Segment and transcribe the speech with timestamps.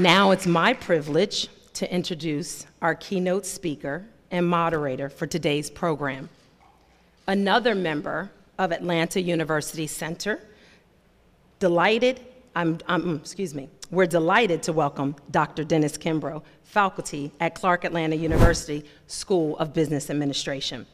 [0.00, 6.30] Now it's my privilege to introduce our keynote speaker and moderator for today's program.
[7.26, 10.40] Another member of Atlanta University Center,
[11.58, 12.18] delighted,
[12.56, 15.64] I'm, I'm, mm, excuse me, we're delighted to welcome Dr.
[15.64, 20.86] Dennis Kimbro, faculty at Clark Atlanta University School of Business Administration.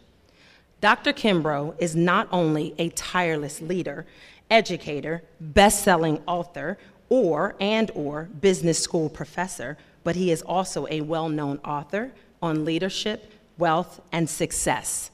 [0.80, 1.12] Dr.
[1.12, 4.04] Kimbro is not only a tireless leader,
[4.50, 6.76] educator, best-selling author,
[7.08, 13.32] or and or business school professor, but he is also a well-known author on leadership,
[13.58, 15.10] wealth, and success.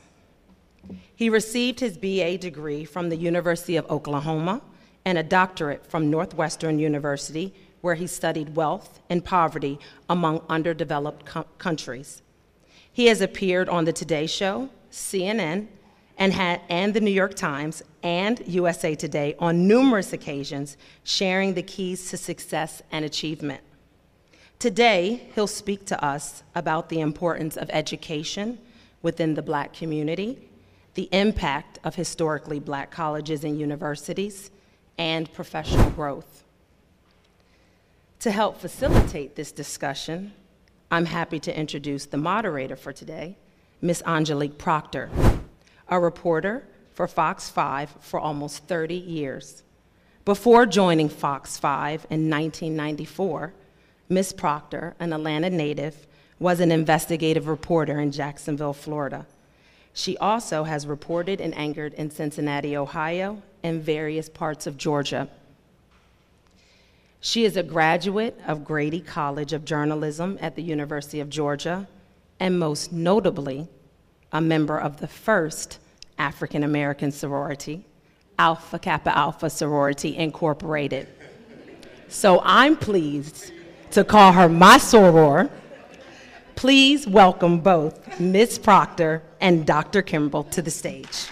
[1.14, 4.60] He received his BA degree from the University of Oklahoma
[5.04, 9.78] and a doctorate from Northwestern University, where he studied wealth and poverty
[10.08, 12.22] among underdeveloped co countries.
[12.92, 15.68] He has appeared on The Today Show, CNN,
[16.18, 16.34] and,
[16.68, 22.16] and the New York Times and USA Today on numerous occasions, sharing the keys to
[22.16, 23.62] success and achievement.
[24.58, 28.58] Today, he'll speak to us about the importance of education
[29.02, 30.48] within the black community,
[30.94, 34.50] the impact of historically black colleges and universities,
[34.98, 36.44] and professional growth.
[38.20, 40.32] To help facilitate this discussion,
[40.92, 43.36] I'm happy to introduce the moderator for today,
[43.80, 44.02] Ms.
[44.06, 45.10] Angelique Proctor,
[45.88, 49.62] a reporter for Fox 5 for almost 30 years.
[50.24, 53.52] Before joining Fox 5 in 1994,
[54.08, 54.32] Ms.
[54.32, 56.06] Proctor, an Atlanta native,
[56.38, 59.26] was an investigative reporter in Jacksonville, Florida.
[59.94, 65.28] She also has reported and anchored in Cincinnati, Ohio, and various parts of Georgia.
[67.20, 71.86] She is a graduate of Grady College of Journalism at the University of Georgia,
[72.40, 73.68] and most notably,
[74.32, 75.78] a member of the first
[76.22, 77.84] African American sorority,
[78.38, 81.08] Alpha Kappa Alpha Sorority Incorporated.
[82.06, 83.52] So I'm pleased
[83.90, 85.50] to call her my soror.
[86.54, 88.60] Please welcome both Ms.
[88.60, 90.00] Proctor and Dr.
[90.00, 91.26] Kimbro to the stage.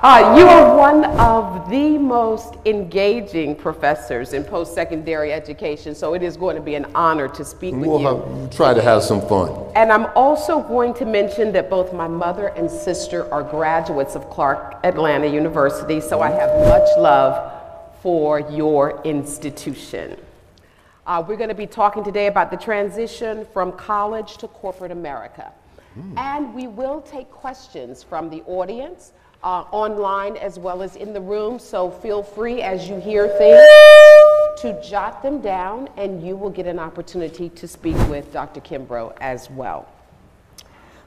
[0.00, 6.36] Uh, you are one of the most engaging professors in post-secondary education, so it is
[6.36, 7.90] going to be an honor to speak with you.
[7.90, 8.42] we'll with you.
[8.42, 9.72] Have, try to have some fun.
[9.74, 14.30] And I'm also going to mention that both my mother and sister are graduates of
[14.30, 17.52] Clark Atlanta University, so I have much love
[18.00, 20.16] for your institution.
[21.08, 25.52] Uh, we're going to be talking today about the transition from college to corporate America.
[25.98, 26.16] Mm.
[26.16, 29.10] And we will take questions from the audience
[29.42, 31.58] uh, online as well as in the room.
[31.58, 33.66] So feel free as you hear things
[34.62, 38.60] to jot them down, and you will get an opportunity to speak with Dr.
[38.60, 39.88] Kimbro as well.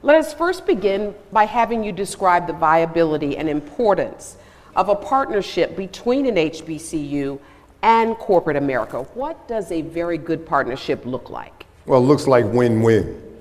[0.00, 4.36] Let us first begin by having you describe the viability and importance
[4.74, 7.38] of a partnership between an HBCU
[7.82, 9.02] and corporate America.
[9.14, 11.66] What does a very good partnership look like?
[11.84, 13.31] Well, it looks like win-win.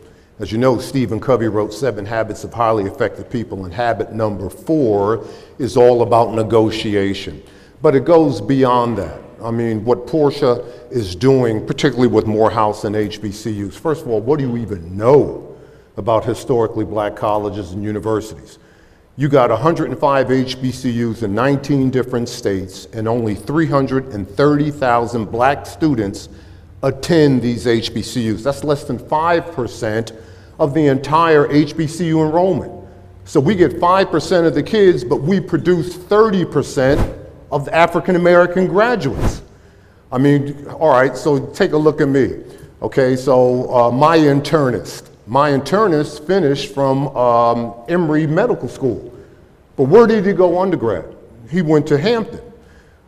[0.41, 4.50] As you know, Stephen Covey wrote Seven Habits of Highly Effective People, and habit number
[4.50, 5.24] four
[5.59, 7.44] is all about negotiation.
[7.84, 9.22] But it goes beyond that.
[9.44, 14.40] I mean, what Porsche is doing, particularly with Morehouse and HBCUs, first of all, what
[14.40, 15.56] do you even know
[15.96, 18.57] about historically black colleges and universities?
[19.18, 26.30] You got 105 HBCUs in 19 different states, and only 330,000 black students
[26.81, 28.41] attend these HBCUs.
[28.41, 30.18] That's less than 5%
[30.62, 32.72] of the entire HBCU enrollment.
[33.26, 37.18] So we get 5% of the kids, but we produce 30%
[37.52, 39.42] of the African American graduates.
[40.12, 42.44] I mean, all right, so take a look at me.
[42.84, 45.10] Okay, so uh, my internist.
[45.26, 49.12] My internist finished from um, Emory Medical School.
[49.76, 51.16] But where did he go undergrad?
[51.50, 52.42] He went to Hampton.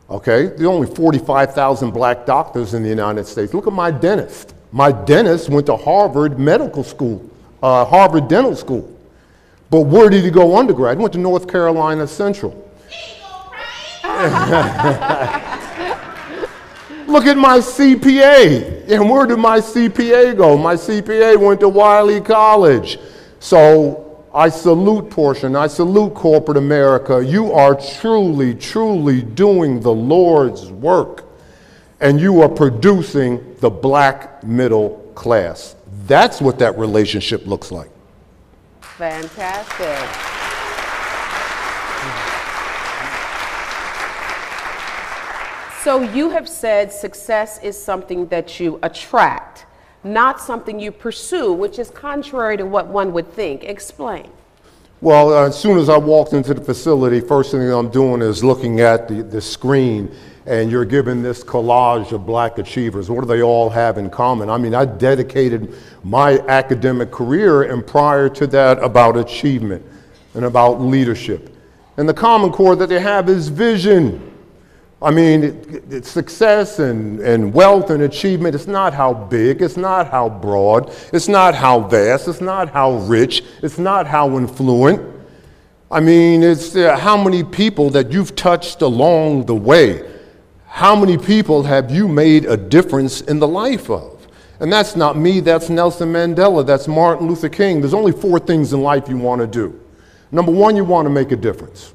[0.10, 3.54] Okay, there are only 45,000 black doctors in the United States.
[3.54, 4.56] Look at my dentist.
[4.72, 7.30] My dentist went to Harvard Medical School
[7.64, 8.90] uh, Harvard Dental School.
[9.72, 10.98] But where did he go undergrad?
[10.98, 12.52] He went to North Carolina Central.
[17.08, 18.90] Look at my CPA.
[18.90, 20.58] And where did my CPA go?
[20.58, 23.00] My CPA went to Wiley College.
[23.40, 25.56] So I salute Porsche.
[25.58, 27.24] I salute corporate America.
[27.24, 31.26] You are truly, truly doing the Lord's work.
[32.02, 35.76] And you are producing the black middle class.
[36.08, 37.90] That's what that relationship looks like.
[38.82, 40.34] Fantastic.
[45.84, 49.66] So you have said success is something that you attract,
[50.04, 53.64] not something you pursue, which is contrary to what one would think.
[53.64, 54.30] Explain.
[55.02, 58.42] Well, uh, as soon as I walked into the facility, first thing I'm doing is
[58.42, 63.10] looking at the, the screen, and you're given this collage of black achievers.
[63.10, 64.50] What do they all have in common?
[64.50, 65.74] I mean, I dedicated
[66.04, 69.86] my academic career and prior to that about achievement
[70.34, 71.56] and about leadership.
[71.98, 74.32] And the common core that they have is vision.
[75.02, 79.78] I mean, it, it, success and, and wealth and achievement, it's not how big, it's
[79.78, 85.02] not how broad, it's not how vast, it's not how rich, it's not how influent.
[85.92, 90.13] I mean, it's uh, how many people that you've touched along the way.
[90.74, 94.26] How many people have you made a difference in the life of?
[94.60, 97.80] And that's not me, that's Nelson Mandela, that's Martin Luther King.
[97.80, 99.80] There's only four things in life you want to do.
[100.32, 101.94] Number one, you want to make a difference.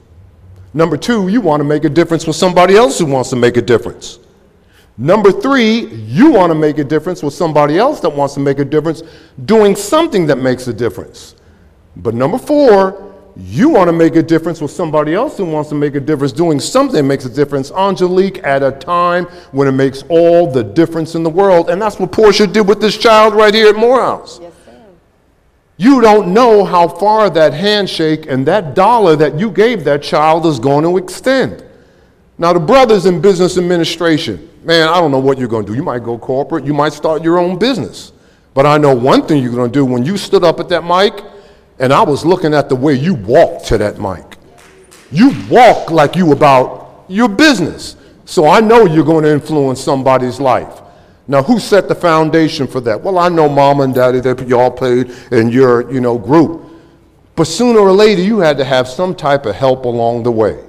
[0.75, 3.57] Number two, you want to make a difference with somebody else who wants to make
[3.57, 4.21] a difference.
[4.97, 8.61] Number three, you want to make a difference with somebody else that wants to make
[8.61, 9.03] a difference
[9.45, 11.35] doing something that makes a difference.
[11.97, 13.08] But number four,
[13.39, 16.33] you want to make a difference with somebody else who wants to make a difference
[16.33, 21.15] doing something makes a difference, Angelique, at a time when it makes all the difference
[21.15, 21.71] in the world.
[21.71, 24.41] And that's what Porsche did with this child right here at Morehouse.
[24.43, 24.53] Yes.
[25.81, 30.45] You don't know how far that handshake and that dollar that you gave that child
[30.45, 31.65] is going to extend.
[32.37, 35.77] Now, the brothers in business administration, man, I don't know what you're going to do.
[35.77, 38.13] You might go corporate, you might start your own business.
[38.55, 40.83] But I know one thing you're going to do when you stood up at that
[40.83, 41.25] mic,
[41.79, 44.37] and I was looking at the way you walked to that mic.
[45.11, 47.97] You walk like you about your business.
[48.25, 50.83] So I know you're going to influence somebody's life.
[51.27, 53.01] Now, who set the foundation for that?
[53.03, 56.63] Well, I know mom and daddy that y'all played in your, you know, group.
[57.37, 60.63] But sooner or later, you had to have some type of help along the way.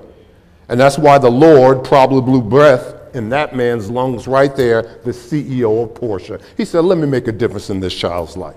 [0.68, 5.12] And that's why the Lord probably blew breath in that man's lungs right there, the
[5.12, 6.42] CEO of Porsche.
[6.58, 8.56] He said, let me make a difference in this child's life.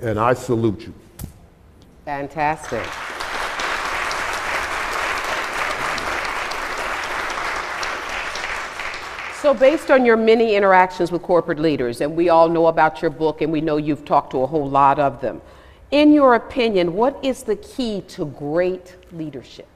[0.00, 0.94] And I salute you.
[2.12, 2.84] Fantastic.
[9.40, 13.10] So, based on your many interactions with corporate leaders, and we all know about your
[13.10, 15.40] book and we know you've talked to a whole lot of them,
[15.90, 19.66] in your opinion, what is the key to great leadership?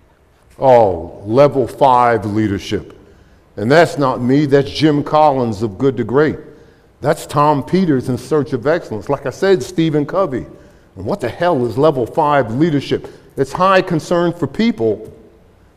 [0.59, 2.99] Oh, level five leadership.
[3.57, 6.39] And that's not me, that's Jim Collins of Good to Great.
[7.01, 9.09] That's Tom Peters in Search of Excellence.
[9.09, 10.45] Like I said, Stephen Covey.
[10.97, 13.09] And what the hell is level five leadership?
[13.37, 15.13] It's high concern for people,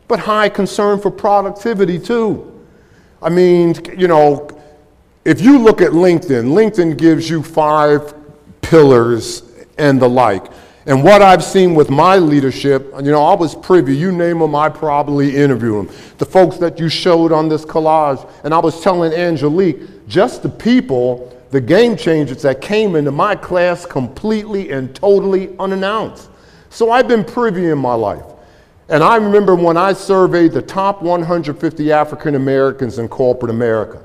[0.08, 2.46] but high concern for productivity too.
[3.22, 4.48] I mean, you know,
[5.24, 8.14] if you look at LinkedIn, LinkedIn gives you five
[8.62, 9.42] pillars
[9.76, 10.46] and the like.
[10.86, 14.54] And what I've seen with my leadership, you know, I was privy, you name them,
[14.54, 15.94] I probably interview them.
[16.16, 20.48] The folks that you showed on this collage, and I was telling Angelique, just the
[20.48, 26.30] people, the game changers that came into my class completely and totally unannounced.
[26.70, 28.24] So I've been privy in my life.
[28.88, 34.02] And I remember when I surveyed the top 150 African Americans in corporate America.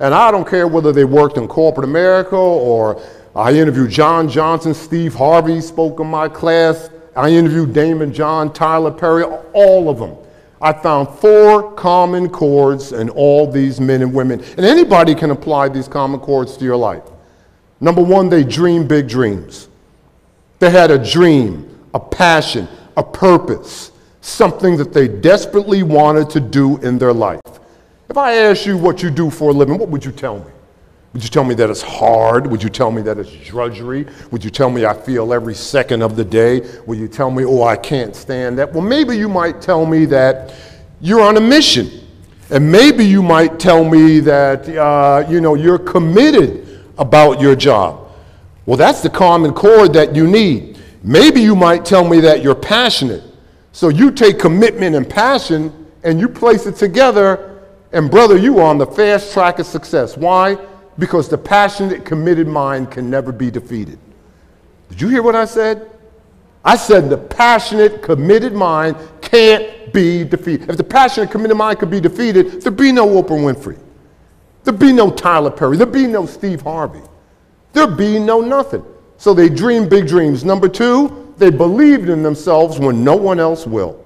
[0.00, 3.00] And I don't care whether they worked in corporate America or
[3.34, 6.90] I interviewed John Johnson, Steve Harvey spoke in my class.
[7.14, 10.16] I interviewed Daymond John, Tyler Perry, all of them.
[10.60, 14.40] I found four common chords in all these men and women.
[14.40, 17.04] And anybody can apply these common chords to your life.
[17.80, 19.68] Number one, they dream big dreams.
[20.58, 23.90] They had a dream, a passion, a purpose
[24.20, 27.40] something that they desperately wanted to do in their life.
[28.08, 30.50] If I asked you what you do for a living, what would you tell me?
[31.12, 32.46] Would you tell me that it's hard?
[32.46, 34.06] Would you tell me that it's drudgery?
[34.30, 36.60] Would you tell me I feel every second of the day?
[36.86, 38.72] Would you tell me, oh, I can't stand that?
[38.72, 40.54] Well, maybe you might tell me that
[41.00, 41.90] you're on a mission.
[42.50, 48.08] And maybe you might tell me that, uh, you know, you're committed about your job.
[48.66, 50.78] Well, that's the common chord that you need.
[51.02, 53.24] Maybe you might tell me that you're passionate.
[53.72, 57.62] So you take commitment and passion and you place it together,
[57.92, 60.16] and brother, you are on the fast track of success.
[60.16, 60.56] Why?
[60.98, 63.98] Because the passionate, committed mind can never be defeated.
[64.88, 65.90] Did you hear what I said?
[66.64, 70.68] I said the passionate, committed mind can't be defeated.
[70.68, 73.78] If the passionate, committed mind could be defeated, there'd be no Oprah Winfrey.
[74.64, 75.76] There'd be no Tyler Perry.
[75.76, 77.00] There'd be no Steve Harvey.
[77.72, 78.84] There'd be no nothing.
[79.16, 80.44] So they dream big dreams.
[80.44, 84.04] Number two, they believed in themselves when no one else will.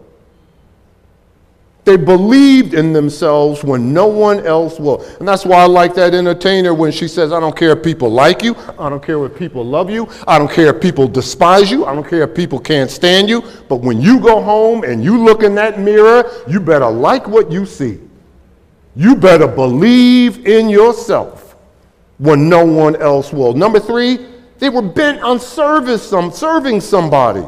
[1.84, 5.02] They believed in themselves when no one else will.
[5.18, 8.08] And that's why I like that entertainer when she says, I don't care if people
[8.08, 8.56] like you.
[8.78, 10.08] I don't care if people love you.
[10.26, 11.84] I don't care if people despise you.
[11.84, 13.42] I don't care if people can't stand you.
[13.68, 17.52] But when you go home and you look in that mirror, you better like what
[17.52, 18.00] you see.
[18.96, 21.42] You better believe in yourself.
[22.18, 23.52] when no one else will.
[23.52, 24.26] Number three,
[24.58, 27.44] they were bent on service, some, serving somebody.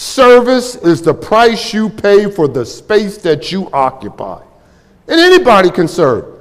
[0.00, 4.42] Service is the price you pay for the space that you occupy.
[5.06, 6.38] And anybody can serve.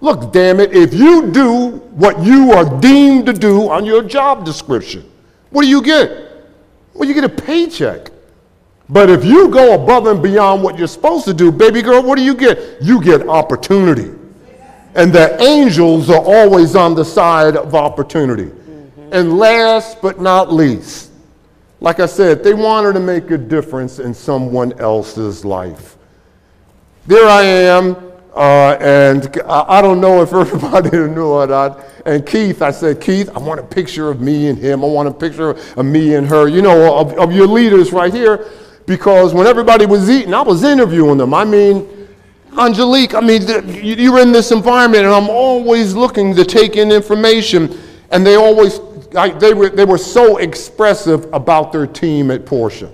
[0.00, 4.46] Look, damn it, if you do what you are deemed to do on your job
[4.46, 5.04] description,
[5.50, 6.48] what do you get?
[6.94, 8.10] Well, you get a paycheck.
[8.88, 12.16] But if you go above and beyond what you're supposed to do, baby girl, what
[12.16, 12.80] do you get?
[12.80, 14.18] You get opportunity.
[14.94, 18.44] And the angels are always on the side of opportunity.
[18.46, 19.12] Mm-hmm.
[19.12, 21.10] And last but not least,
[21.84, 25.98] like I said, they wanted to make a difference in someone else's life.
[27.06, 27.94] There I am,
[28.34, 31.84] uh, and I, don't know if everybody knew or not.
[32.06, 34.82] And Keith, I said, Keith, I want a picture of me and him.
[34.82, 38.12] I want a picture of me and her, you know, of, of your leaders right
[38.12, 38.50] here.
[38.86, 41.34] Because when everybody was eating, I was interviewing them.
[41.34, 42.08] I mean,
[42.58, 43.42] Angelique, I mean,
[43.84, 47.78] you're in this environment, and I'm always looking to take in information,
[48.10, 48.80] and they always,
[49.14, 52.92] they, were, they were so expressive about their team at Porsche.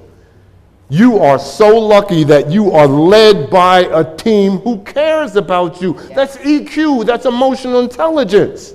[0.91, 5.95] You are so lucky that you are led by a team who cares about you.
[6.15, 8.75] That's EQ, that's emotional intelligence.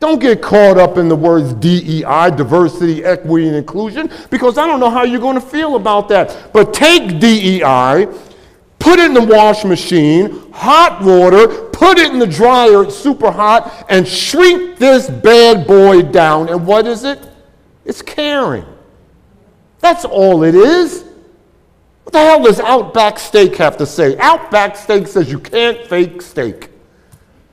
[0.00, 4.80] Don't get caught up in the words DEI, diversity, equity, and inclusion, because I don't
[4.80, 6.50] know how you're going to feel about that.
[6.54, 8.06] But take DEI,
[8.78, 13.30] put it in the wash machine, hot water, put it in the dryer, it's super
[13.30, 16.50] hot, and shrink this bad boy down.
[16.50, 17.18] And what is it?
[17.86, 18.66] It's caring.
[19.78, 21.06] That's all it is.
[22.04, 24.18] What the hell does Outback Steak have to say?
[24.18, 26.68] Outback Steak says you can't fake steak.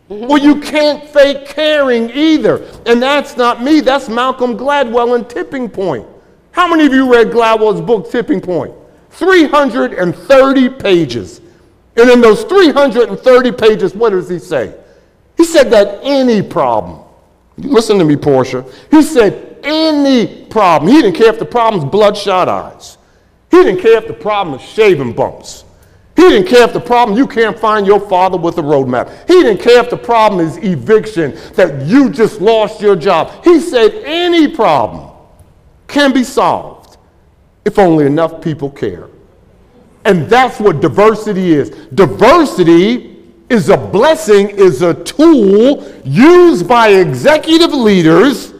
[0.09, 2.65] Well, you can't fake caring either.
[2.85, 6.05] And that's not me, that's Malcolm Gladwell in Tipping Point.
[6.51, 8.73] How many of you read Gladwell's book, Tipping Point?
[9.11, 11.39] 330 pages.
[11.97, 14.73] And in those 330 pages, what does he say?
[15.35, 16.99] He said that any problem,
[17.57, 22.47] listen to me, Porsche, he said any problem, he didn't care if the problem's bloodshot
[22.47, 22.97] eyes,
[23.49, 25.63] he didn't care if the problem is shaving bumps.
[26.15, 29.27] He didn't care if the problem you can't find your father with a roadmap.
[29.27, 33.43] He didn't care if the problem is eviction, that you just lost your job.
[33.43, 35.11] He said any problem
[35.87, 36.97] can be solved
[37.65, 39.09] if only enough people care.
[40.07, 41.69] And that's what diversity is.
[41.93, 43.17] Diversity
[43.49, 48.53] is a blessing, is a tool used by executive leaders,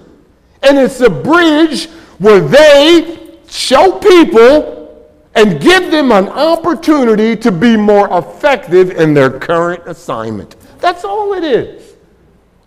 [0.62, 1.88] and it's a bridge
[2.18, 9.30] where they show people and give them an opportunity to be more effective in their
[9.30, 10.58] current assignment.
[10.80, 11.96] That's all it is.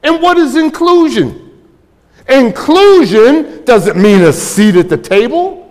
[0.02, 1.66] And what is inclusion?
[2.30, 5.69] Inclusion doesn't mean a seat at the table.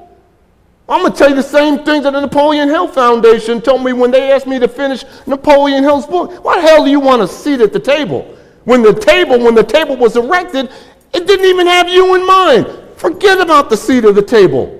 [0.89, 3.93] I'm going to tell you the same things that the Napoleon Hill Foundation told me
[3.93, 6.43] when they asked me to finish Napoleon Hill's book.
[6.43, 8.36] Why the hell do you want a seat at the table?
[8.65, 10.72] When the table, when the table was erected,
[11.13, 12.67] it didn't even have you in mind.
[12.96, 14.75] Forget about the seat of the table.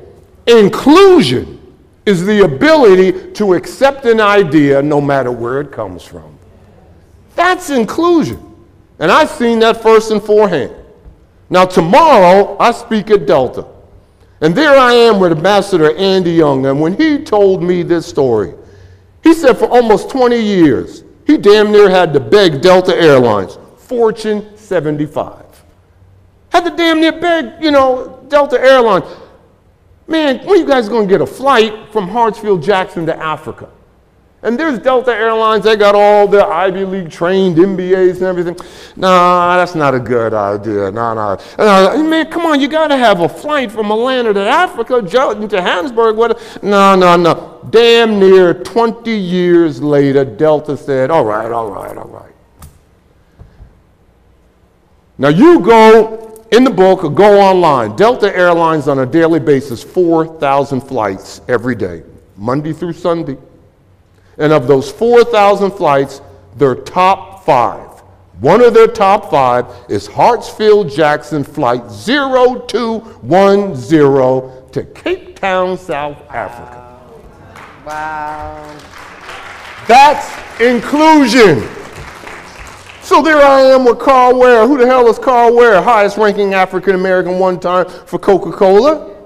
[0.48, 1.60] Inclusion
[2.08, 6.38] is the ability to accept an idea no matter where it comes from.
[7.36, 8.44] That's inclusion.
[8.98, 10.74] And I've seen that first and forehand.
[11.52, 13.66] Now, tomorrow, I speak at Delta.
[14.42, 16.66] And there I am with Ambassador Andy Young.
[16.66, 18.54] And when he told me this story,
[19.24, 24.58] he said for almost 20 years, he damn near had to beg Delta Airlines, Fortune
[24.58, 25.46] 75.
[26.52, 29.06] Had to damn near beg, you know, Delta Airlines,
[30.08, 33.70] man, when are you guys going to get a flight from Hartsfield Jackson to Africa?
[34.42, 38.56] And there's Delta Airlines, they got all the Ivy League trained MBAs and everything.
[38.96, 40.90] Nah, that's not a good idea.
[40.92, 41.38] Nah, nah.
[41.58, 45.48] Uh, man, come on, you got to have a flight from Atlanta to Africa, to
[45.48, 46.16] Johannesburg.
[46.16, 46.64] What?
[46.64, 47.68] No, no, no.
[47.70, 52.34] Damn near 20 years later, Delta said, all right, all right, all right.
[55.18, 57.96] Now you go in the book go online.
[57.98, 62.04] Delta Airlines on a daily basis, 4,000 flights every day,
[62.38, 63.38] Monday through Sunday.
[64.40, 66.22] And of those 4,000 flights,
[66.56, 67.90] their top five,
[68.40, 76.86] one of their top five is Hartsfield Jackson Flight 0210 to Cape Town, South Africa.
[77.86, 78.78] Wow.
[79.88, 81.68] That's inclusion.
[83.02, 84.66] So there I am with Carl Ware.
[84.68, 85.82] Who the hell is Carl Ware?
[85.82, 89.19] Highest ranking African American one time for Coca Cola.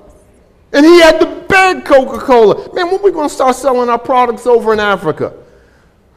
[0.73, 3.89] And he had to beg Coca Cola, man, when are we going to start selling
[3.89, 5.33] our products over in Africa?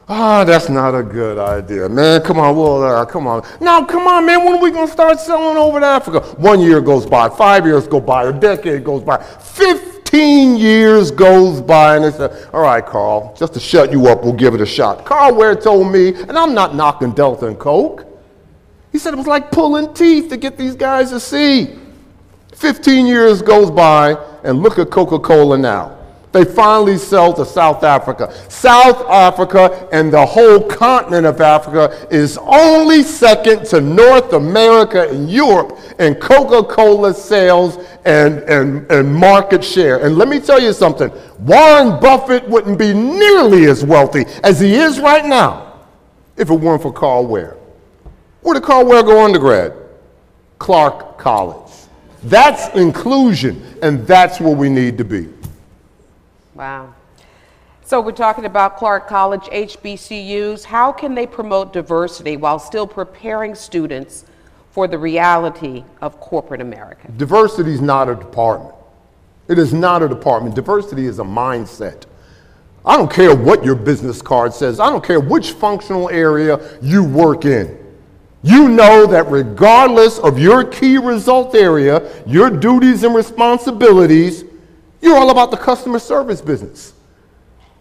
[0.09, 2.23] Ah, oh, that's not a good idea, man.
[2.23, 3.45] Come on, well, uh, come on.
[3.61, 4.45] Now, come on, man.
[4.45, 6.21] When are we going to start selling over in Africa?
[6.39, 11.61] One year goes by, five years go by, a decade goes by, 15 years goes
[11.61, 14.61] by, and they said, all right, Carl, just to shut you up, we'll give it
[14.61, 15.05] a shot.
[15.05, 18.07] Carl Ware told me, and I'm not knocking Delta and Coke.
[18.93, 21.75] He said it was like pulling teeth to get these guys to see.
[22.55, 24.15] 15 years goes by,
[24.47, 25.97] and look at Coca Cola now.
[26.37, 28.31] They finally sell to South Africa.
[28.51, 35.31] South Africa and the whole continent of Africa is only second to North America and
[35.31, 40.05] Europe in Coca Cola sales and, and, and market share.
[40.05, 44.75] And let me tell you something Warren Buffett wouldn't be nearly as wealthy as he
[44.75, 45.81] is right now
[46.37, 47.57] if it weren't for Carl Ware.
[48.43, 49.73] Where did Carl Ware go undergrad?
[50.59, 51.86] Clark College.
[52.27, 55.29] That's inclusion, and that's where we need to be.
[56.55, 56.93] Wow.
[57.85, 60.65] So we're talking about Clark College HBCUs.
[60.65, 64.25] How can they promote diversity while still preparing students
[64.73, 67.09] for the reality of corporate America?
[67.17, 68.75] Diversity is not a department.
[69.47, 70.57] It is not a department.
[70.57, 72.07] Diversity is a mindset.
[72.85, 74.81] I don't care what your business card says.
[74.81, 77.86] I don't care which functional area you work in.
[78.47, 84.45] You know that regardless of your key result area, your duties and responsibilities,
[85.03, 86.95] you're all about the customer service business.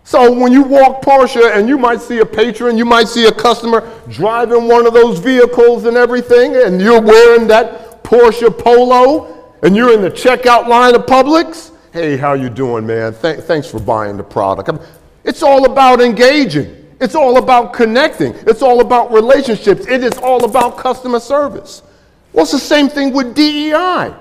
[0.05, 3.31] So when you walk Porsche and you might see a patron, you might see a
[3.31, 9.75] customer driving one of those vehicles and everything, and you're wearing that Porsche Polo, and
[9.75, 11.73] you're in the checkout line of Publix.
[11.93, 13.13] Hey, how you doing, man?
[13.13, 14.83] Th- thanks for buying the product.
[15.23, 16.84] It's all about engaging.
[16.99, 18.33] It's all about connecting.
[18.47, 19.85] It's all about relationships.
[19.87, 21.83] It is all about customer service.
[22.31, 24.13] Well, it's the same thing with DEI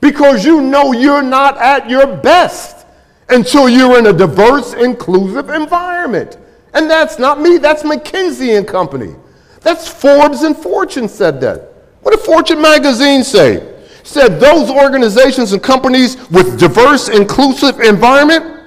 [0.00, 2.86] because you know you're not at your best
[3.28, 6.36] until you're in a diverse, inclusive environment.
[6.74, 9.14] And that's not me, that's McKinsey and Company.
[9.60, 11.72] That's Forbes and Fortune said that.
[12.02, 13.68] What did Fortune magazine say?
[14.02, 18.61] Said those organizations and companies with diverse, inclusive environment,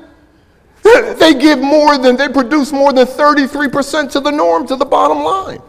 [1.19, 5.23] they give more than, they produce more than 33% to the norm, to the bottom
[5.23, 5.61] line.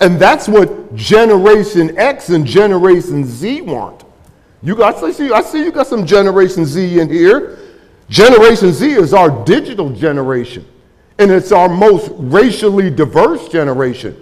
[0.00, 4.04] And that's what Generation X and Generation Z want.
[4.62, 7.58] You got, I see, I see you got some Generation Z in here.
[8.08, 10.66] Generation Z is our digital generation,
[11.18, 14.20] and it's our most racially diverse generation.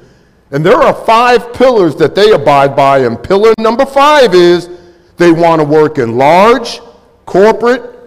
[0.50, 4.68] And there are five pillars that they abide by, and pillar number five is
[5.16, 6.80] they want to work in large,
[7.24, 7.99] corporate,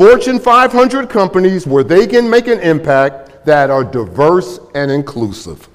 [0.00, 5.68] Fortune 500 companies where they can make an impact that are diverse and inclusive.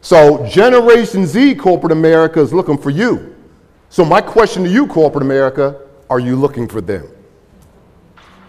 [0.00, 3.36] So, Generation Z, corporate America, is looking for you.
[3.88, 7.06] So, my question to you, corporate America, are you looking for them?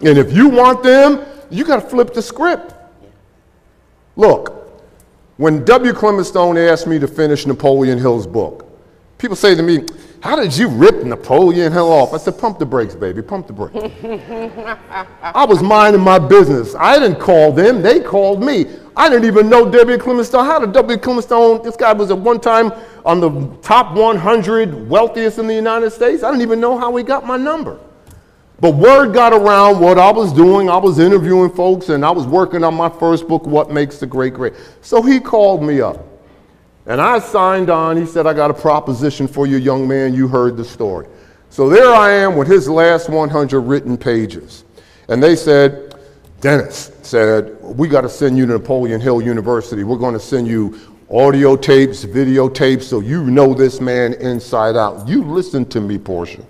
[0.00, 2.74] And if you want them, you got to flip the script.
[4.16, 4.82] Look,
[5.36, 5.92] when W.
[5.92, 8.68] Clement Stone asked me to finish Napoleon Hill's book,
[9.18, 9.86] people say to me,
[10.24, 12.14] How did you rip Napoleon Hill off?
[12.14, 13.76] I said, Pump the brakes, baby, pump the brakes.
[15.22, 16.74] I was minding my business.
[16.74, 18.64] I didn't call them, they called me.
[18.96, 19.98] I didn't even know W.
[19.98, 20.46] Clement Stone.
[20.46, 20.96] How did W.
[20.96, 22.72] Clement Stone, this guy was at one time
[23.04, 26.22] on the top 100 wealthiest in the United States.
[26.22, 27.78] I didn't even know how he got my number.
[28.60, 30.70] But word got around what I was doing.
[30.70, 34.06] I was interviewing folks and I was working on my first book, What Makes the
[34.06, 34.54] Great Great.
[34.80, 36.13] So he called me up.
[36.86, 37.96] And I signed on.
[37.96, 40.12] He said, I got a proposition for you, young man.
[40.12, 41.06] You heard the story.
[41.50, 44.64] So there I am with his last 100 written pages.
[45.08, 45.94] And they said,
[46.40, 49.84] Dennis said, We got to send you to Napoleon Hill University.
[49.84, 55.06] We're going to send you audio tapes, videotapes, so you know this man inside out.
[55.06, 56.44] You listen to me, Porsche.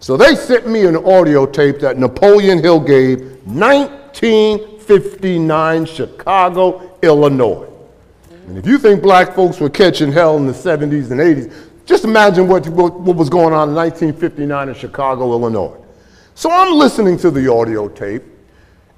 [0.00, 7.73] So they sent me an audio tape that Napoleon Hill gave 1959 Chicago, Illinois.
[8.46, 11.52] And if you think black folks were catching hell in the 70s and 80s,
[11.86, 15.76] just imagine what, what, what was going on in 1959 in Chicago, Illinois.
[16.34, 18.22] So I'm listening to the audio tape,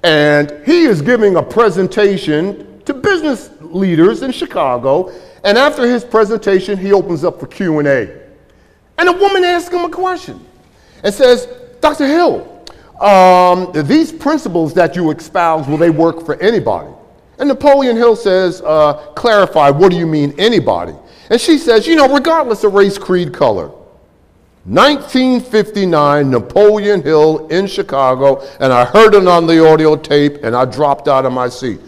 [0.03, 5.11] and he is giving a presentation to business leaders in Chicago.
[5.43, 8.21] And after his presentation, he opens up for Q&A.
[8.97, 10.43] And a woman asks him a question
[11.03, 11.47] and says,
[11.79, 12.07] Dr.
[12.07, 12.65] Hill,
[13.01, 16.91] um, these principles that you espouse, will they work for anybody?
[17.39, 20.93] And Napoleon Hill says, uh, clarify, what do you mean anybody?
[21.29, 23.71] And she says, you know, regardless of race, creed, color.
[24.65, 30.65] 1959, Napoleon Hill in Chicago, and I heard it on the audio tape, and I
[30.65, 31.79] dropped out of my seat.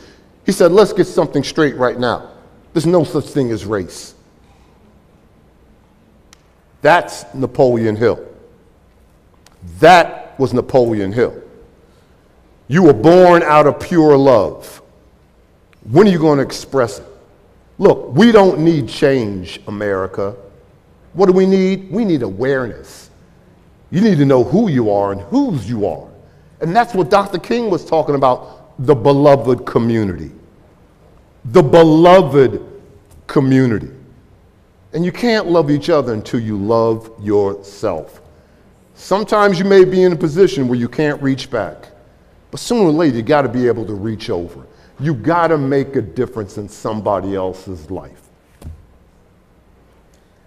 [0.46, 2.32] He said, Let's get something straight right now.
[2.74, 4.16] There's no such thing as race.
[6.82, 8.26] That's Napoleon Hill.
[9.80, 11.42] That was Napoleon Hill.
[12.70, 14.82] You were born out of pure love.
[15.92, 17.06] When are you going to express it?
[17.80, 20.36] Look, we don't need change, America.
[21.14, 21.90] What do we need?
[21.90, 23.10] We need awareness.
[23.90, 26.08] You need to know who you are and whose you are.
[26.62, 27.40] And that's what Dr.
[27.40, 30.32] King was talking about the beloved community.
[31.46, 32.62] The beloved
[33.26, 33.90] community.
[34.94, 38.22] And you can't love each other until you love yourself.
[38.94, 41.90] Sometimes you may be in a position where you can't reach back,
[42.52, 44.68] but sooner or later you got to be able to reach over.
[45.02, 48.28] You got to make a difference in somebody else's life.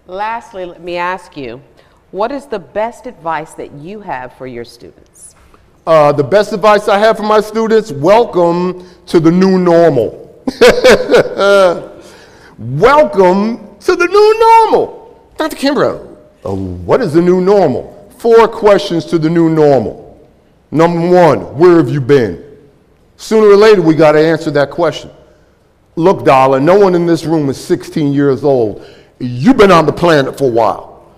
[0.05, 1.59] Lastly, let me ask you,
[2.11, 5.33] what is the best advice that you have for your students?
[5.87, 10.19] Uh, the best advice I have for my students welcome to the new normal.
[12.59, 15.31] welcome to the new normal.
[15.35, 15.55] Dr.
[15.55, 18.13] Kimbro, uh, what is the new normal?
[18.19, 20.29] Four questions to the new normal.
[20.69, 22.42] Number one, where have you been?
[23.23, 25.09] Sooner or later, we got to answer that question.
[25.95, 28.85] Look, darling, no one in this room is 16 years old.
[29.17, 31.09] You've been on the planet for a while.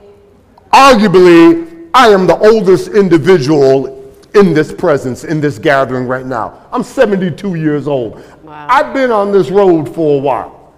[0.72, 6.68] Arguably, I am the oldest individual in this presence, in this gathering right now.
[6.72, 8.24] I'm 72 years old.
[8.44, 8.68] Wow.
[8.70, 10.76] I've been on this road for a while.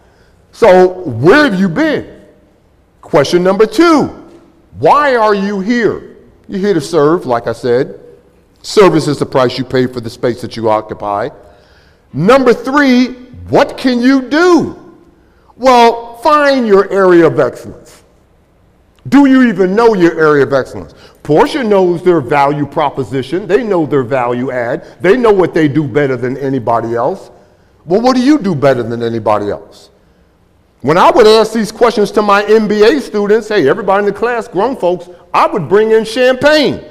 [0.54, 2.26] So, where have you been?
[3.02, 4.06] Question number two
[4.80, 6.16] Why are you here?
[6.48, 8.07] You're here to serve, like I said.
[8.62, 11.30] Service is the price you pay for the space that you occupy.
[12.14, 13.14] Number three,
[13.50, 14.96] what can you do?
[15.56, 18.04] Well, find your area of excellence.
[19.10, 20.94] Do you even know your area of excellence?
[21.24, 23.48] Porsche knows their value proposition.
[23.48, 24.86] They know their value add.
[25.02, 27.32] They know what they do better than anybody else.
[27.86, 29.90] Well, what do you do better than anybody else?
[30.82, 34.48] When I would ask these questions to my MBA students, hey, everybody in the class,
[34.48, 36.84] grown folks, I would bring in champagne.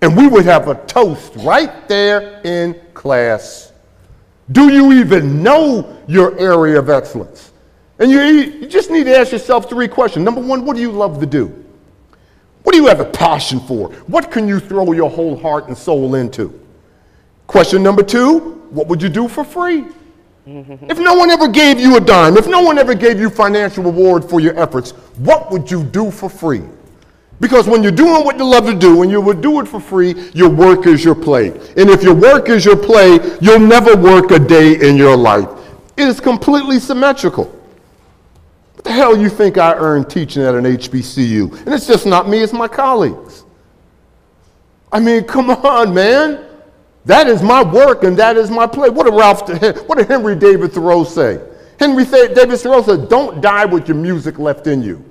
[0.00, 3.72] And we would have a toast right there in class.
[4.52, 7.52] Do you even know your area of excellence?
[7.98, 10.24] And you, you just need to ask yourself three questions.
[10.24, 11.64] Number one, what do you love to do?
[12.62, 13.88] What do you have a passion for?
[14.06, 16.58] What can you throw your whole heart and soul into?
[17.46, 18.38] Question number two,
[18.70, 19.86] what would you do for free?
[20.46, 20.90] Mm-hmm.
[20.90, 23.84] If no one ever gave you a dime, if no one ever gave you financial
[23.84, 26.62] reward for your efforts, what would you do for free?
[27.40, 29.78] Because when you're doing what you love to do and you would do it for
[29.78, 31.48] free, your work is your play.
[31.76, 35.48] And if your work is your play, you'll never work a day in your life.
[35.96, 37.44] It is completely symmetrical.
[38.74, 41.66] What the hell you think I earn teaching at an HBCU?
[41.66, 43.44] And it's just not me, it's my colleagues.
[44.92, 46.44] I mean, come on, man.
[47.04, 48.90] That is my work and that is my play.
[48.90, 49.48] What did Ralph,
[49.88, 51.40] what did Henry David Thoreau say?
[51.78, 55.04] Henry David Thoreau said, don't die with your music left in you.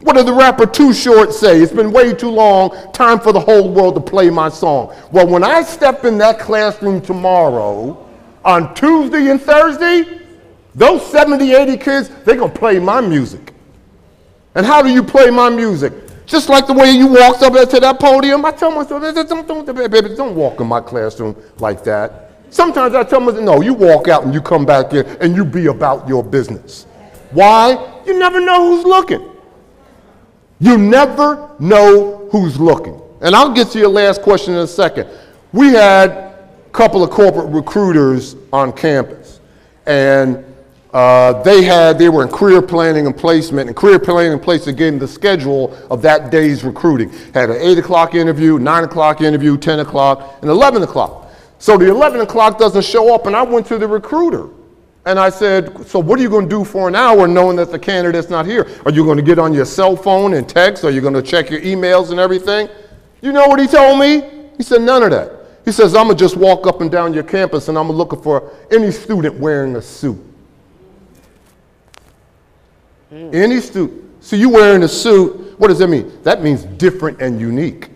[0.00, 1.60] What did the rapper Too Short say?
[1.60, 2.92] It's been way too long.
[2.92, 4.94] Time for the whole world to play my song.
[5.10, 8.06] Well, when I step in that classroom tomorrow,
[8.44, 10.20] on Tuesday and Thursday,
[10.74, 13.54] those 70, 80 kids, they're going to play my music.
[14.54, 15.92] And how do you play my music?
[16.26, 18.44] Just like the way you walked up to that podium.
[18.44, 22.32] I tell myself, don't, don't, baby, don't walk in my classroom like that.
[22.50, 25.44] Sometimes I tell myself, no, you walk out and you come back in and you
[25.44, 26.84] be about your business.
[27.30, 28.02] Why?
[28.06, 29.35] You never know who's looking.
[30.58, 33.00] You never know who's looking.
[33.20, 35.08] And I'll get to your last question in a second.
[35.52, 39.40] We had a couple of corporate recruiters on campus,
[39.86, 40.44] and
[40.92, 44.78] uh, they had they were in career planning and placement, and career planning and placement
[44.78, 47.10] them the schedule of that day's recruiting.
[47.34, 51.30] Had an eight o'clock interview, nine o'clock interview, ten o'clock, and eleven o'clock.
[51.58, 54.48] So the eleven o'clock doesn't show up, and I went to the recruiter
[55.06, 57.70] and I said, So what are you going to do for an hour knowing that
[57.70, 58.68] the candidate's not here?
[58.84, 60.84] Are you going to get on your cell phone and text?
[60.84, 62.68] Are you going to check your emails and everything?
[63.22, 64.48] You know what he told me?
[64.56, 65.32] He said, None of that.
[65.64, 68.20] He says, I'm going to just walk up and down your campus and I'm looking
[68.20, 70.18] for any student wearing a suit.
[73.12, 73.34] Mm.
[73.34, 74.02] Any student.
[74.20, 76.20] So you wearing a suit, what does that mean?
[76.24, 77.90] That means different and unique.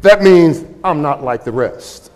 [0.00, 2.10] That means I'm not like the rest.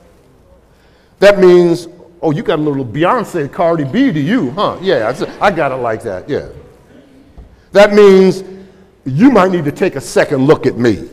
[1.19, 1.87] That means
[2.24, 4.78] Oh, you got a little Beyonce, Cardi B to you, huh?
[4.80, 6.48] Yeah, I got it like that, yeah.
[7.72, 8.42] That means
[9.04, 11.06] you might need to take a second look at me.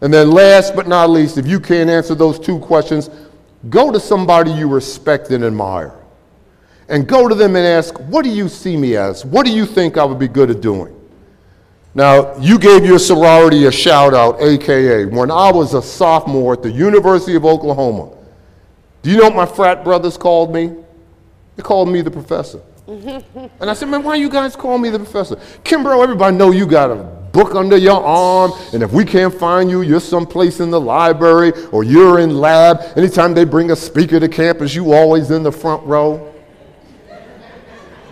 [0.00, 3.08] And then, last but not least, if you can't answer those two questions,
[3.68, 5.94] go to somebody you respect and admire.
[6.88, 9.24] And go to them and ask, What do you see me as?
[9.24, 10.92] What do you think I would be good at doing?
[11.94, 16.62] Now, you gave your sorority a shout out, AKA, when I was a sophomore at
[16.62, 18.16] the University of Oklahoma.
[19.02, 20.74] Do you know what my frat brothers called me?
[21.56, 22.60] They called me the professor.
[22.86, 23.22] and
[23.60, 25.36] I said, man, why you guys call me the professor?
[25.64, 26.96] Kimbro, everybody know you got a
[27.32, 31.52] book under your arm, and if we can't find you, you're someplace in the library
[31.70, 32.80] or you're in lab.
[32.96, 36.26] Anytime they bring a speaker to campus, you always in the front row.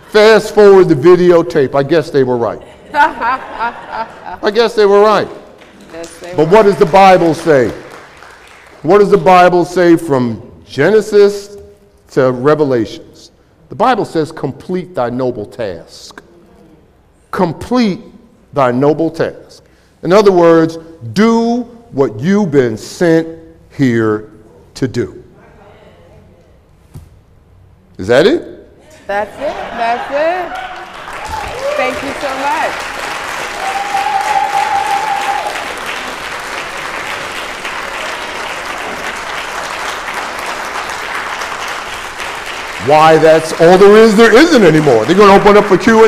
[0.07, 1.75] Fast forward the videotape.
[1.75, 2.61] I guess they were right.
[2.93, 5.27] I guess they were right.
[5.91, 6.53] Yes, they but were.
[6.53, 7.69] what does the Bible say?
[8.81, 11.57] What does the Bible say from Genesis
[12.11, 13.31] to Revelations.
[13.69, 16.21] The Bible says, complete thy noble task.
[17.31, 17.99] Complete
[18.53, 19.63] thy noble task.
[20.03, 20.77] In other words,
[21.13, 23.27] do what you've been sent
[23.75, 24.31] here
[24.75, 25.23] to do.
[27.97, 28.41] Is that it?
[29.07, 29.55] That's it.
[29.75, 30.69] That's it.
[31.77, 32.38] Thank you so much.
[42.85, 45.03] Why that's all there is, there isn't anymore.
[45.03, 46.07] They're going to open up for Q&A?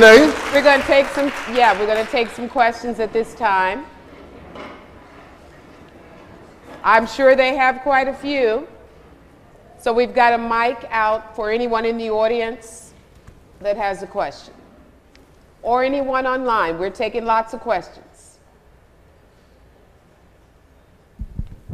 [0.54, 3.86] We're going to take some, yeah, we're going to take some questions at this time.
[6.82, 8.70] I'm sure they have quite a few.
[9.80, 12.94] So we've got a mic out for anyone in the audience
[13.60, 14.54] that has a question.
[15.64, 16.80] Or anyone online.
[16.80, 18.40] We're taking lots of questions.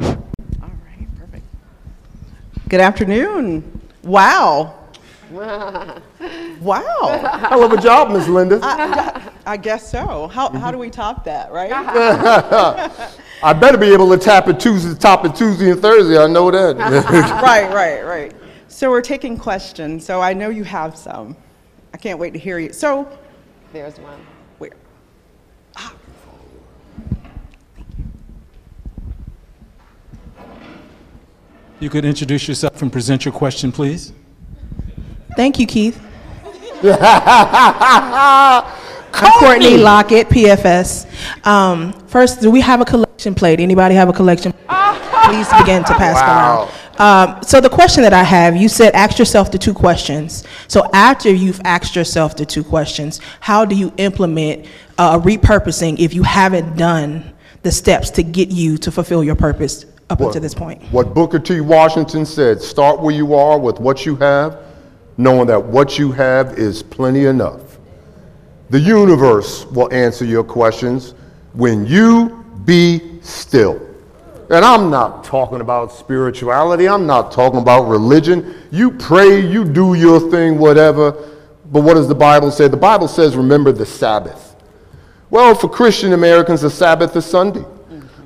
[0.02, 0.18] All
[0.60, 1.46] right, perfect.
[2.68, 3.80] Good afternoon.
[4.02, 4.77] Wow.
[5.32, 6.02] Wow.
[7.50, 8.60] Hell of a job, Miss Linda.
[9.46, 10.28] I guess so.
[10.28, 11.72] How, how do we top that, right?
[13.44, 16.18] I better be able to tap it Tuesday, top it Tuesday and Thursday.
[16.18, 16.78] I know that.
[17.44, 18.34] right, right, right.
[18.68, 20.06] So we're taking questions.
[20.06, 21.36] So I know you have some.
[21.94, 22.74] I can't wait to hear you.
[22.74, 23.08] So,
[23.74, 24.20] There's one.
[24.58, 24.72] where?
[25.76, 25.94] Ah.
[31.80, 34.14] You could introduce yourself and present your question, please.
[35.38, 36.02] Thank you, Keith.
[36.84, 38.64] I'm
[39.14, 41.46] Courtney Lockett, PFS.
[41.46, 43.60] Um, first, do we have a collection plate?
[43.60, 44.52] Anybody have a collection?
[44.52, 47.38] Please begin to pass it around.
[47.38, 50.44] Um, so the question that I have, you said ask yourself the two questions.
[50.68, 54.66] So after you've asked yourself the two questions, how do you implement
[54.98, 59.86] uh, repurposing if you haven't done the steps to get you to fulfill your purpose
[60.10, 60.82] up until this point?
[60.92, 61.62] What Booker T.
[61.62, 64.67] Washington said start where you are with what you have,
[65.18, 67.78] knowing that what you have is plenty enough.
[68.70, 71.14] The universe will answer your questions
[71.54, 73.82] when you be still.
[74.50, 78.56] And I'm not talking about spirituality, I'm not talking about religion.
[78.72, 81.12] You pray, you do your thing, whatever.
[81.70, 82.68] But what does the Bible say?
[82.68, 84.56] The Bible says, remember the Sabbath.
[85.30, 87.66] Well, for Christian Americans, the Sabbath is Sunday.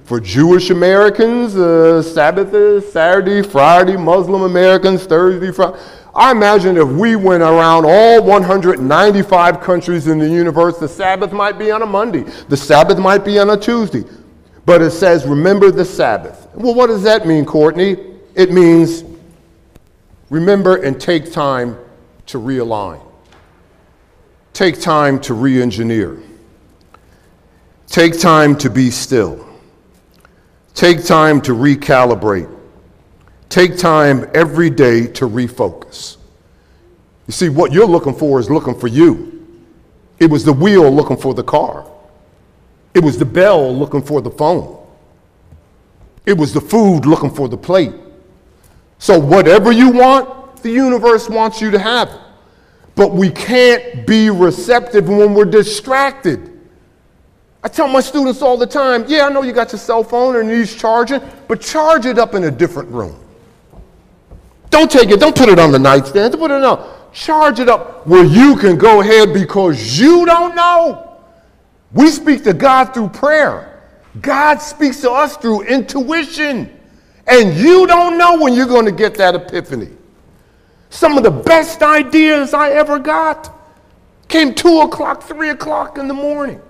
[0.04, 3.98] For Jewish Americans, uh, Sabbath is Saturday, Friday.
[3.98, 5.80] Muslim Americans, Thursday, Friday.
[6.14, 11.58] I imagine if we went around all 195 countries in the universe, the Sabbath might
[11.58, 14.04] be on a Monday, the Sabbath might be on a Tuesday.
[14.66, 16.48] But it says, remember the Sabbath.
[16.54, 17.98] Well, what does that mean, Courtney?
[18.36, 19.04] It means
[20.30, 21.78] remember and take time
[22.28, 23.02] to realign,
[24.54, 26.22] take time to re engineer,
[27.88, 29.48] take time to be still.
[30.74, 32.50] Take time to recalibrate.
[33.52, 36.16] Take time every day to refocus.
[37.28, 39.46] You see, what you're looking for is looking for you.
[40.20, 41.86] It was the wheel looking for the car.
[42.94, 44.82] It was the bell looking for the phone.
[46.26, 47.94] It was the food looking for the plate.
[49.00, 52.22] So, whatever you want, the universe wants you to have it.
[52.96, 56.58] But we can't be receptive when we're distracted.
[57.66, 60.38] I tell my students all the time, yeah, I know you got your cell phone
[60.38, 63.18] and it needs charging, but charge it up in a different room.
[64.72, 66.98] Don't take it, don't put it on the nightstand, put it on.
[67.14, 71.20] Charge it up where you can go ahead because you don't know.
[71.92, 73.82] We speak to God through prayer.
[74.22, 76.78] God speaks to us through intuition.
[77.28, 79.90] And you don't know when you're going to get that epiphany.
[80.90, 83.54] Some of the best ideas I ever got
[84.30, 86.62] came 2 o'clock, 3 o'clock in the morning.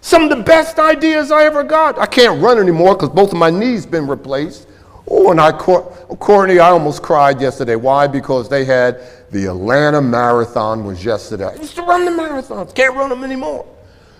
[0.00, 1.98] Some of the best ideas I ever got.
[1.98, 4.68] I can't run anymore because both of my knees been replaced.
[5.06, 7.76] Oh, and I, Courtney, I almost cried yesterday.
[7.76, 8.06] Why?
[8.06, 11.46] Because they had the Atlanta Marathon was yesterday.
[11.46, 12.74] I used to run the marathons.
[12.74, 13.66] Can't run them anymore.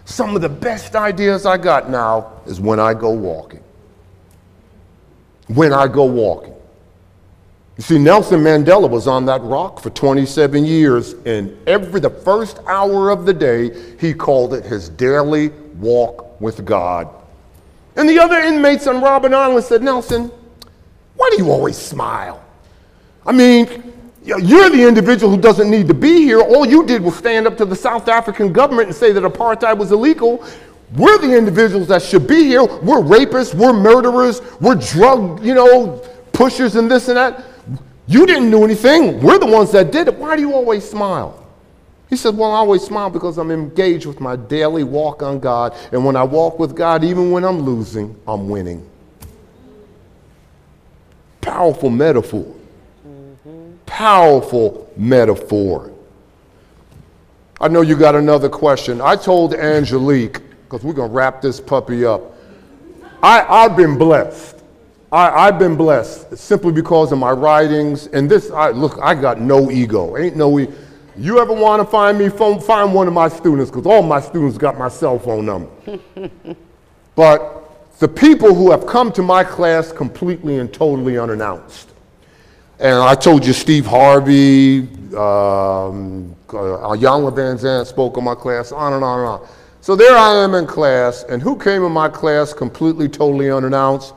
[0.05, 3.63] Some of the best ideas I got now is when I go walking.
[5.49, 6.55] When I go walking.
[7.77, 12.61] You see, Nelson Mandela was on that rock for 27 years, and every the first
[12.67, 17.09] hour of the day, he called it his daily walk with God.
[17.97, 20.31] And the other inmates on Robben Island said, Nelson,
[21.17, 22.45] why do you always smile?
[23.27, 23.93] I mean,
[24.25, 26.41] you're the individual who doesn't need to be here.
[26.41, 29.77] All you did was stand up to the South African government and say that apartheid
[29.77, 30.45] was illegal.
[30.97, 32.65] We're the individuals that should be here.
[32.65, 37.45] We're rapists, we're murderers, we're drug, you know, pushers and this and that.
[38.07, 39.21] You didn't do anything.
[39.21, 40.15] We're the ones that did it.
[40.15, 41.41] Why do you always smile?
[42.11, 45.75] He said, Well, I always smile because I'm engaged with my daily walk on God.
[45.91, 48.89] And when I walk with God, even when I'm losing, I'm winning.
[51.45, 52.55] Powerful metaphor.
[53.85, 55.93] Powerful metaphor.
[57.61, 59.01] I know you got another question.
[59.03, 62.35] I told Angelique, because we're going to wrap this puppy up,
[63.23, 64.63] I, I've been blessed.
[65.13, 68.07] I, I've been blessed simply because of my writings.
[68.09, 70.17] And this, I, look, I got no ego.
[70.17, 70.69] Ain't no e-
[71.17, 74.21] You ever want to find me, phone, find one of my students, because all my
[74.21, 75.71] students got my cell phone number.
[77.15, 77.64] but
[77.99, 81.91] the people who have come to my class completely and totally unannounced.
[82.81, 84.81] And I told you Steve Harvey,
[85.17, 89.49] um, uh, Iyanla Vanzant spoke in my class, on and on and on.
[89.81, 94.15] So there I am in class, and who came in my class completely, totally unannounced?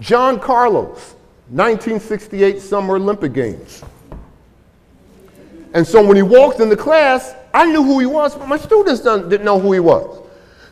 [0.00, 1.14] John Carlos,
[1.48, 3.82] 1968 Summer Olympic Games.
[5.72, 8.58] And so when he walked in the class, I knew who he was, but my
[8.58, 10.25] students didn't know who he was.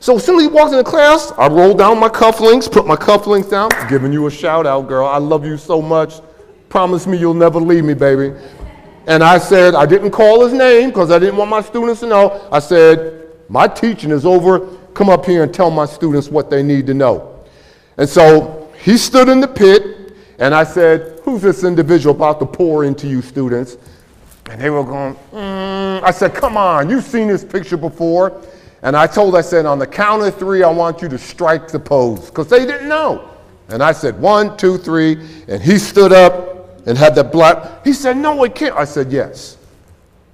[0.04, 2.94] So as soon as he walked into class, I rolled down my cufflinks, put my
[2.94, 5.06] cufflinks down, giving you a shout out, girl.
[5.06, 6.20] I love you so much.
[6.68, 8.38] Promise me you'll never leave me, baby.
[9.06, 12.06] And I said, I didn't call his name because I didn't want my students to
[12.06, 12.46] know.
[12.52, 14.76] I said, my teaching is over.
[14.92, 17.42] Come up here and tell my students what they need to know.
[17.96, 22.46] And so he stood in the pit, and I said, Who's this individual about to
[22.46, 23.78] pour into you, students?
[24.50, 26.02] And they were going, mm.
[26.02, 28.42] I said, Come on, you've seen this picture before.
[28.84, 31.68] And I told, I said, On the count of three, I want you to strike
[31.68, 33.30] the pose, because they didn't know.
[33.68, 35.14] And I said, One, two, three.
[35.48, 37.82] And he stood up and had that black.
[37.84, 38.76] He said, No, it can't.
[38.76, 39.56] I said, Yes.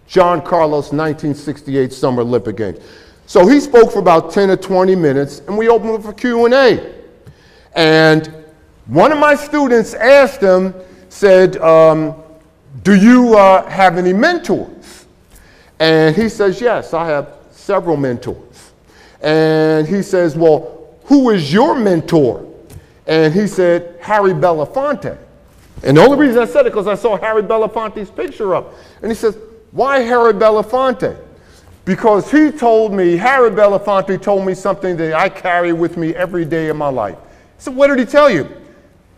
[0.08, 2.80] John Carlos, 1968 Summer Olympic Games.
[3.26, 6.92] So he spoke for about 10 or 20 minutes, and we opened up for Q&A.
[7.76, 8.34] And
[8.86, 10.74] one of my students asked him,
[11.10, 12.20] said, um,
[12.82, 15.06] do you uh, have any mentors?
[15.78, 18.72] And he says, yes, I have several mentors.
[19.20, 22.46] And he says, well, who is your mentor?
[23.06, 25.18] And he said, Harry Belafonte.
[25.82, 28.74] And the only reason I said it because I saw Harry Belafonte's picture up.
[29.02, 29.36] And he says,
[29.72, 31.16] why Harry Belafonte?
[31.84, 36.44] Because he told me, Harry Belafonte told me something that I carry with me every
[36.44, 37.16] day of my life.
[37.58, 38.48] Said, what did he tell you?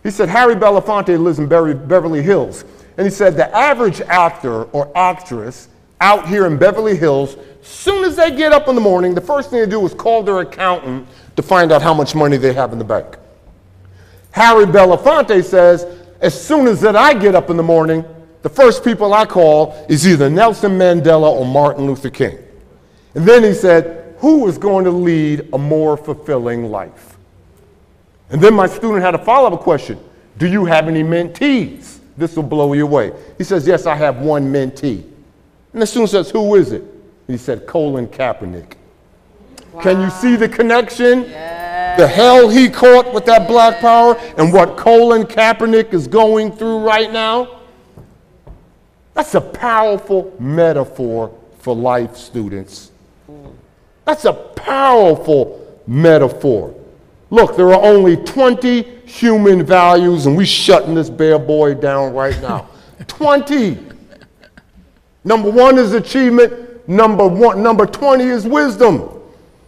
[0.02, 2.64] He said, Harry Belafonte lives in Beverly Hills.
[2.96, 5.68] And he said, the average actor or actress
[6.00, 7.36] out here in Beverly Hills,
[7.68, 10.22] soon as they get up in the morning, the first thing they do is call
[10.22, 13.16] their accountant to find out how much money they have in the bank.
[14.32, 15.86] Harry Belafonte says,
[16.20, 18.04] as soon as that I get up in the morning,
[18.42, 22.38] the first people I call is either Nelson Mandela or Martin Luther King.
[23.14, 27.16] And then he said, who is going to lead a more fulfilling life?
[28.30, 29.98] And then my student had a follow-up question.
[30.38, 31.98] Do you have any mentees?
[32.16, 33.12] This will blow you away.
[33.38, 35.04] He says, yes, I have one mentee.
[35.72, 36.84] And the student says, who is it?
[37.26, 38.74] He said, Colin Kaepernick.
[39.72, 39.80] Wow.
[39.80, 41.22] Can you see the connection?
[41.22, 41.98] Yes.
[41.98, 46.78] The hell he caught with that black power and what Colin Kaepernick is going through
[46.78, 47.60] right now?
[49.14, 52.90] That's a powerful metaphor for life, students.
[53.30, 53.52] Mm.
[54.04, 56.74] That's a powerful metaphor.
[57.30, 62.40] Look, there are only 20 human values, and we shutting this bear boy down right
[62.42, 62.68] now.
[63.06, 63.78] 20.
[65.24, 66.52] Number one is achievement.
[66.86, 69.08] Number one, number 20 is wisdom.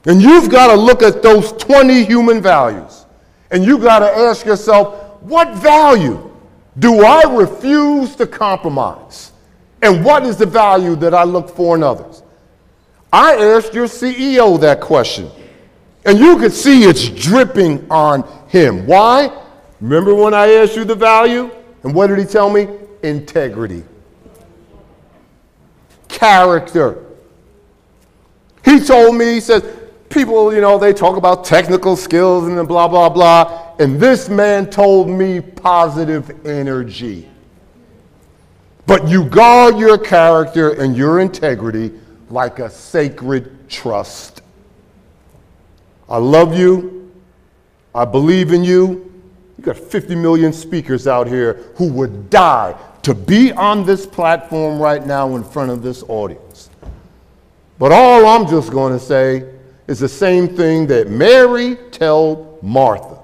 [0.07, 3.07] And you've got to look at those 20 human values.
[3.51, 6.31] And you've got to ask yourself, what value
[6.79, 9.33] do I refuse to compromise?
[9.81, 12.23] And what is the value that I look for in others?
[13.13, 15.31] I asked your CEO that question.
[16.05, 18.87] And you could see it's dripping on him.
[18.87, 19.31] Why?
[19.81, 21.51] Remember when I asked you the value?
[21.83, 22.69] And what did he tell me?
[23.03, 23.85] Integrity.
[26.09, 27.04] Character.
[28.65, 29.63] He told me, he says,
[30.09, 33.75] people, you know, they talk about technical skills and blah, blah, blah.
[33.79, 37.29] And this man told me positive energy.
[38.87, 41.93] But you guard your character and your integrity
[42.31, 44.43] like a sacred trust.
[46.09, 47.13] I love you.
[47.95, 49.13] I believe in you.
[49.57, 54.79] You got 50 million speakers out here who would die to be on this platform
[54.79, 56.44] right now in front of this audience.
[57.79, 59.45] But all I'm just going to say
[59.87, 63.19] is the same thing that Mary told Martha.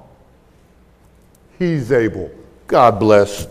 [1.59, 2.31] He's able.
[2.67, 3.47] God bless.